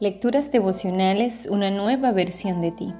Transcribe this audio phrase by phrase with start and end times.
[0.00, 2.94] Lecturas devocionales, una nueva versión de ti.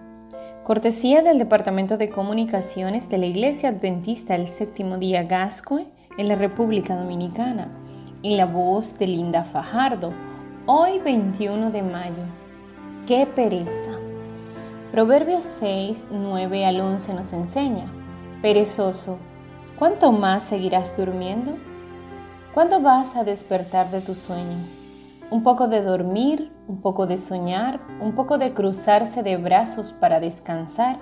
[0.65, 6.35] Cortesía del Departamento de Comunicaciones de la Iglesia Adventista el Séptimo Día Gascue en la
[6.35, 7.69] República Dominicana,
[8.25, 10.13] en la voz de Linda Fajardo,
[10.67, 12.25] hoy 21 de mayo.
[13.07, 13.93] ¡Qué pereza!
[14.91, 17.93] Proverbios 6, 9 al 11 nos enseña,
[18.43, 19.19] perezoso,
[19.79, 21.59] ¿cuánto más seguirás durmiendo?
[22.53, 24.78] ¿Cuándo vas a despertar de tu sueño?
[25.31, 30.21] Un poco de dormir, un poco de soñar, un poco de cruzarse de brazos para
[30.21, 30.97] descansar,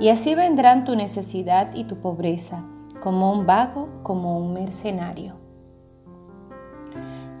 [0.00, 2.64] y así vendrán tu necesidad y tu pobreza,
[3.02, 5.34] como un vago, como un mercenario.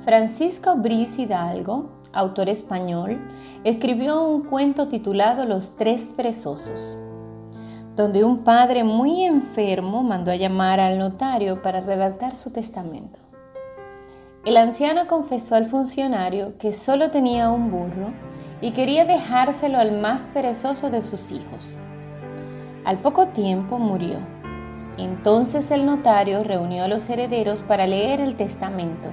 [0.02, 3.18] Francisco Brice Hidalgo, autor español,
[3.64, 6.98] escribió un cuento titulado Los tres perezosos,
[7.96, 13.27] donde un padre muy enfermo mandó a llamar al notario para redactar su testamento.
[14.48, 18.14] El anciano confesó al funcionario que solo tenía un burro
[18.62, 21.74] y quería dejárselo al más perezoso de sus hijos.
[22.86, 24.20] Al poco tiempo murió.
[24.96, 29.10] Entonces el notario reunió a los herederos para leer el testamento.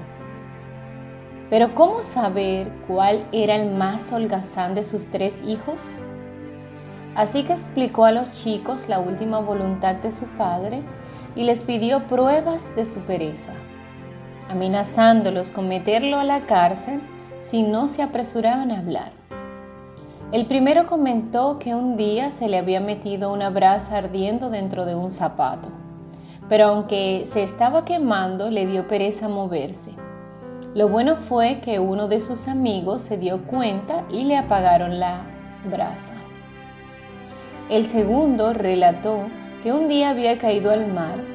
[1.49, 5.81] Pero ¿cómo saber cuál era el más holgazán de sus tres hijos?
[7.13, 10.81] Así que explicó a los chicos la última voluntad de su padre
[11.35, 13.51] y les pidió pruebas de su pereza
[14.49, 17.01] amenazándolos con meterlo a la cárcel
[17.39, 19.11] si no se apresuraban a hablar.
[20.31, 24.95] El primero comentó que un día se le había metido una brasa ardiendo dentro de
[24.95, 25.69] un zapato,
[26.49, 29.91] pero aunque se estaba quemando le dio pereza moverse.
[30.73, 35.21] Lo bueno fue que uno de sus amigos se dio cuenta y le apagaron la
[35.69, 36.15] brasa.
[37.69, 39.27] El segundo relató
[39.63, 41.34] que un día había caído al mar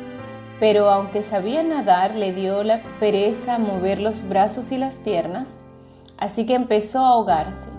[0.60, 5.58] pero aunque sabía nadar, le dio la pereza mover los brazos y las piernas,
[6.18, 7.70] así que empezó a ahogarse,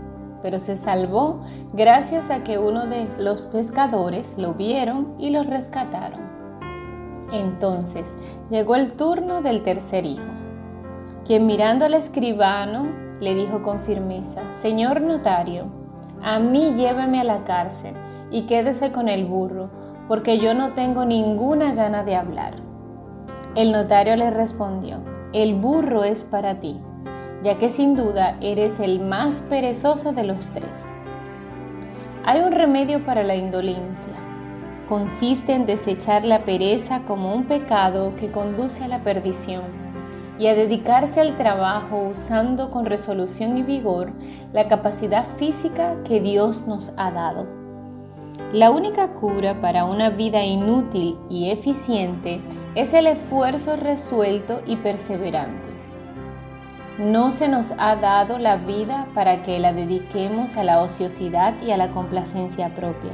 [0.42, 1.42] pero se salvó
[1.74, 6.20] gracias a que uno de los pescadores lo vieron y lo rescataron.
[7.32, 8.16] Entonces
[8.50, 10.34] llegó el turno del tercer hijo,
[11.24, 12.88] quien mirando al escribano
[13.20, 15.68] le dijo con firmeza, Señor notario,
[16.24, 17.94] a mí lléveme a la cárcel
[18.32, 19.70] y quédese con el burro,
[20.08, 22.71] porque yo no tengo ninguna gana de hablar.
[23.54, 25.00] El notario le respondió,
[25.34, 26.80] el burro es para ti,
[27.44, 30.86] ya que sin duda eres el más perezoso de los tres.
[32.24, 34.14] Hay un remedio para la indolencia.
[34.88, 39.64] Consiste en desechar la pereza como un pecado que conduce a la perdición
[40.40, 44.14] y a dedicarse al trabajo usando con resolución y vigor
[44.54, 47.48] la capacidad física que Dios nos ha dado.
[48.54, 52.42] La única cura para una vida inútil y eficiente
[52.76, 55.70] es el esfuerzo resuelto y perseverante.
[56.98, 61.72] No se nos ha dado la vida para que la dediquemos a la ociosidad y
[61.72, 63.12] a la complacencia propia.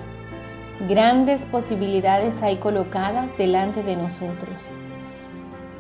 [0.88, 4.56] Grandes posibilidades hay colocadas delante de nosotros.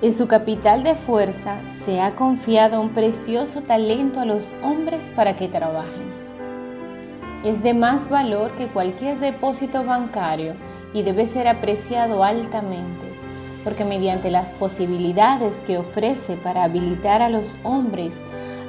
[0.01, 5.35] En su capital de fuerza se ha confiado un precioso talento a los hombres para
[5.35, 6.27] que trabajen
[7.44, 10.55] es de más valor que cualquier depósito bancario
[10.94, 13.06] y debe ser apreciado altamente,
[13.67, 18.22] porque mediante las posibilidades que ofrece para habilitar a los hombres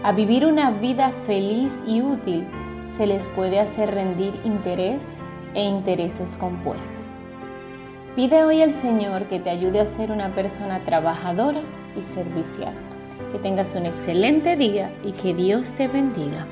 [0.03, 2.45] a vivir una vida feliz y útil,
[2.89, 5.19] se les puede hacer rendir interés
[5.55, 6.99] e intereses compuestos.
[8.17, 11.61] Pide hoy al Señor que te ayude a ser una persona trabajadora
[11.97, 12.75] y servicial.
[13.31, 16.45] Que tengas un excelente día y que Dios te bendiga.